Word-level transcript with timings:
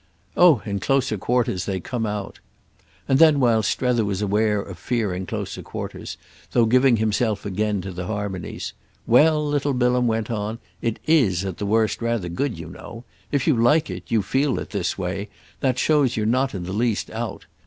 "Oh 0.35 0.63
in 0.65 0.79
closer 0.79 1.15
quarters 1.15 1.65
they 1.65 1.79
come 1.79 2.07
out!" 2.07 2.39
And 3.07 3.19
then, 3.19 3.39
while 3.39 3.61
Strether 3.61 4.03
was 4.03 4.19
aware 4.19 4.59
of 4.59 4.79
fearing 4.79 5.27
closer 5.27 5.61
quarters, 5.61 6.17
though 6.53 6.65
giving 6.65 6.97
himself 6.97 7.45
again 7.45 7.81
to 7.81 7.91
the 7.91 8.07
harmonies, 8.07 8.73
"Well," 9.05 9.47
little 9.47 9.73
Bilham 9.73 10.07
went 10.07 10.31
on, 10.31 10.57
"it 10.81 10.97
is 11.05 11.45
at 11.45 11.59
the 11.59 11.67
worst 11.67 12.01
rather 12.01 12.29
good, 12.29 12.57
you 12.57 12.69
know. 12.69 13.03
If 13.31 13.45
you 13.45 13.55
like 13.55 13.91
it, 13.91 14.05
you 14.07 14.23
feel 14.23 14.57
it, 14.57 14.71
this 14.71 14.97
way, 14.97 15.29
that 15.59 15.77
shows 15.77 16.17
you're 16.17 16.25
not 16.25 16.55
in 16.55 16.63
the 16.63 16.73
least 16.73 17.11
out. 17.11 17.45